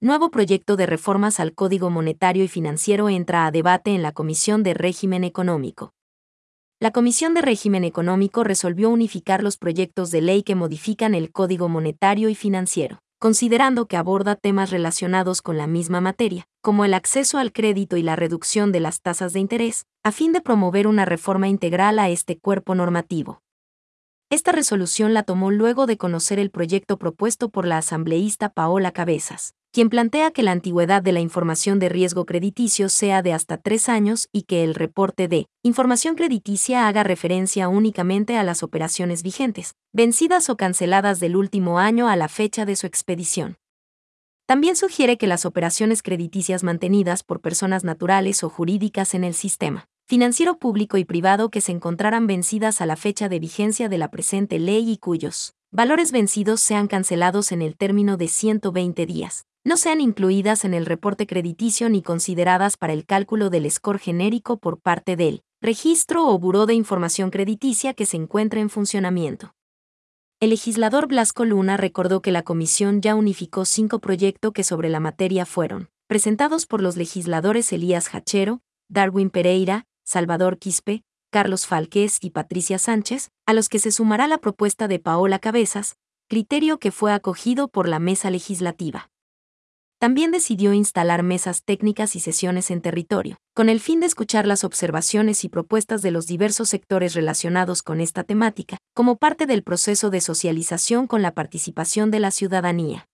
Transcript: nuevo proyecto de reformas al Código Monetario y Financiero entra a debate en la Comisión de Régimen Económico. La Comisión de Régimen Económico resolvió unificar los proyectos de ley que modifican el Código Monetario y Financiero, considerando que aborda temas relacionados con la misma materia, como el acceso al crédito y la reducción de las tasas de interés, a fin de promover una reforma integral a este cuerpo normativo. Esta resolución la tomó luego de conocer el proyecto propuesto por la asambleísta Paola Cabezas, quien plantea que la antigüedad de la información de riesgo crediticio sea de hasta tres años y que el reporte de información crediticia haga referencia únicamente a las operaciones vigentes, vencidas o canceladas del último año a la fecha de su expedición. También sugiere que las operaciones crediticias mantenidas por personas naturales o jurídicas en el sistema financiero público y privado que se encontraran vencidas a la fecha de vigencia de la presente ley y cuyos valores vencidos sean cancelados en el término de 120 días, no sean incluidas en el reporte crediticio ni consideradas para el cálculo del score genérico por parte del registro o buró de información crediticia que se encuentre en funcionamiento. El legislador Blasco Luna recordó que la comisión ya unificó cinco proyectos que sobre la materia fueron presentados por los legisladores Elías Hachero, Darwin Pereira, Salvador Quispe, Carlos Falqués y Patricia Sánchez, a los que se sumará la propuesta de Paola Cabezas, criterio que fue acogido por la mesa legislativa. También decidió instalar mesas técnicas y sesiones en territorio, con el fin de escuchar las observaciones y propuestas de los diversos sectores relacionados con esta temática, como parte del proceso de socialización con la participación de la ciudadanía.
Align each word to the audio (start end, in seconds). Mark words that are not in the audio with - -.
nuevo 0.00 0.30
proyecto 0.30 0.76
de 0.76 0.84
reformas 0.84 1.40
al 1.40 1.54
Código 1.54 1.88
Monetario 1.88 2.44
y 2.44 2.48
Financiero 2.48 3.08
entra 3.08 3.46
a 3.46 3.50
debate 3.50 3.94
en 3.94 4.02
la 4.02 4.12
Comisión 4.12 4.62
de 4.62 4.74
Régimen 4.74 5.24
Económico. 5.24 5.94
La 6.78 6.90
Comisión 6.90 7.32
de 7.32 7.40
Régimen 7.40 7.82
Económico 7.82 8.44
resolvió 8.44 8.90
unificar 8.90 9.42
los 9.42 9.56
proyectos 9.56 10.10
de 10.10 10.20
ley 10.20 10.42
que 10.42 10.54
modifican 10.54 11.14
el 11.14 11.32
Código 11.32 11.70
Monetario 11.70 12.28
y 12.28 12.34
Financiero, 12.34 12.98
considerando 13.18 13.86
que 13.86 13.96
aborda 13.96 14.36
temas 14.36 14.70
relacionados 14.70 15.40
con 15.40 15.56
la 15.56 15.66
misma 15.66 16.02
materia, 16.02 16.46
como 16.60 16.84
el 16.84 16.92
acceso 16.92 17.38
al 17.38 17.50
crédito 17.52 17.96
y 17.96 18.02
la 18.02 18.16
reducción 18.16 18.72
de 18.72 18.80
las 18.80 19.00
tasas 19.00 19.32
de 19.32 19.40
interés, 19.40 19.86
a 20.04 20.12
fin 20.12 20.32
de 20.32 20.42
promover 20.42 20.86
una 20.86 21.06
reforma 21.06 21.48
integral 21.48 21.98
a 21.98 22.10
este 22.10 22.38
cuerpo 22.38 22.74
normativo. 22.74 23.40
Esta 24.28 24.52
resolución 24.52 25.14
la 25.14 25.22
tomó 25.22 25.50
luego 25.50 25.86
de 25.86 25.96
conocer 25.96 26.38
el 26.38 26.50
proyecto 26.50 26.98
propuesto 26.98 27.48
por 27.48 27.64
la 27.64 27.78
asambleísta 27.78 28.50
Paola 28.50 28.90
Cabezas, 28.90 29.54
quien 29.76 29.90
plantea 29.90 30.30
que 30.30 30.42
la 30.42 30.52
antigüedad 30.52 31.02
de 31.02 31.12
la 31.12 31.20
información 31.20 31.78
de 31.78 31.90
riesgo 31.90 32.24
crediticio 32.24 32.88
sea 32.88 33.20
de 33.20 33.34
hasta 33.34 33.58
tres 33.58 33.90
años 33.90 34.26
y 34.32 34.44
que 34.44 34.64
el 34.64 34.74
reporte 34.74 35.28
de 35.28 35.48
información 35.62 36.14
crediticia 36.14 36.88
haga 36.88 37.02
referencia 37.02 37.68
únicamente 37.68 38.38
a 38.38 38.42
las 38.42 38.62
operaciones 38.62 39.22
vigentes, 39.22 39.74
vencidas 39.92 40.48
o 40.48 40.56
canceladas 40.56 41.20
del 41.20 41.36
último 41.36 41.78
año 41.78 42.08
a 42.08 42.16
la 42.16 42.28
fecha 42.28 42.64
de 42.64 42.74
su 42.74 42.86
expedición. 42.86 43.58
También 44.46 44.76
sugiere 44.76 45.18
que 45.18 45.26
las 45.26 45.44
operaciones 45.44 46.02
crediticias 46.02 46.64
mantenidas 46.64 47.22
por 47.22 47.42
personas 47.42 47.84
naturales 47.84 48.44
o 48.44 48.48
jurídicas 48.48 49.12
en 49.12 49.24
el 49.24 49.34
sistema 49.34 49.84
financiero 50.06 50.58
público 50.58 50.96
y 50.96 51.04
privado 51.04 51.50
que 51.50 51.60
se 51.60 51.72
encontraran 51.72 52.26
vencidas 52.26 52.80
a 52.80 52.86
la 52.86 52.96
fecha 52.96 53.28
de 53.28 53.40
vigencia 53.40 53.90
de 53.90 53.98
la 53.98 54.10
presente 54.10 54.58
ley 54.58 54.90
y 54.90 54.96
cuyos 54.96 55.52
valores 55.70 56.12
vencidos 56.12 56.62
sean 56.62 56.86
cancelados 56.86 57.52
en 57.52 57.60
el 57.60 57.76
término 57.76 58.16
de 58.16 58.28
120 58.28 59.04
días, 59.04 59.44
no 59.66 59.76
sean 59.76 60.00
incluidas 60.00 60.64
en 60.64 60.74
el 60.74 60.86
reporte 60.86 61.26
crediticio 61.26 61.88
ni 61.88 62.00
consideradas 62.00 62.76
para 62.76 62.92
el 62.92 63.04
cálculo 63.04 63.50
del 63.50 63.68
score 63.68 63.98
genérico 63.98 64.58
por 64.58 64.78
parte 64.78 65.16
del 65.16 65.42
registro 65.60 66.28
o 66.28 66.38
buró 66.38 66.66
de 66.66 66.74
información 66.74 67.30
crediticia 67.30 67.92
que 67.92 68.06
se 68.06 68.16
encuentre 68.16 68.60
en 68.60 68.70
funcionamiento. 68.70 69.56
El 70.38 70.50
legislador 70.50 71.08
Blasco 71.08 71.44
Luna 71.44 71.76
recordó 71.76 72.22
que 72.22 72.30
la 72.30 72.44
comisión 72.44 73.00
ya 73.00 73.16
unificó 73.16 73.64
cinco 73.64 73.98
proyectos 73.98 74.52
que 74.52 74.62
sobre 74.62 74.88
la 74.88 75.00
materia 75.00 75.44
fueron 75.44 75.88
presentados 76.06 76.64
por 76.64 76.80
los 76.80 76.96
legisladores 76.96 77.72
Elías 77.72 78.14
Hachero, 78.14 78.60
Darwin 78.88 79.30
Pereira, 79.30 79.84
Salvador 80.04 80.58
Quispe, 80.58 81.02
Carlos 81.32 81.66
Falqués 81.66 82.18
y 82.20 82.30
Patricia 82.30 82.78
Sánchez, 82.78 83.30
a 83.46 83.52
los 83.52 83.68
que 83.68 83.80
se 83.80 83.90
sumará 83.90 84.28
la 84.28 84.38
propuesta 84.38 84.86
de 84.86 85.00
Paola 85.00 85.40
Cabezas, 85.40 85.96
criterio 86.28 86.78
que 86.78 86.92
fue 86.92 87.12
acogido 87.12 87.66
por 87.66 87.88
la 87.88 87.98
mesa 87.98 88.30
legislativa. 88.30 89.10
También 89.98 90.30
decidió 90.30 90.74
instalar 90.74 91.22
mesas 91.22 91.64
técnicas 91.64 92.16
y 92.16 92.20
sesiones 92.20 92.70
en 92.70 92.82
territorio, 92.82 93.38
con 93.54 93.70
el 93.70 93.80
fin 93.80 94.00
de 94.00 94.06
escuchar 94.06 94.46
las 94.46 94.62
observaciones 94.62 95.42
y 95.42 95.48
propuestas 95.48 96.02
de 96.02 96.10
los 96.10 96.26
diversos 96.26 96.68
sectores 96.68 97.14
relacionados 97.14 97.82
con 97.82 98.02
esta 98.02 98.22
temática, 98.22 98.76
como 98.94 99.16
parte 99.16 99.46
del 99.46 99.62
proceso 99.62 100.10
de 100.10 100.20
socialización 100.20 101.06
con 101.06 101.22
la 101.22 101.32
participación 101.32 102.10
de 102.10 102.20
la 102.20 102.30
ciudadanía. 102.30 103.08